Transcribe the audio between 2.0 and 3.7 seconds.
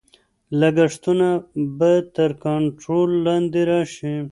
تر کنټرول لاندې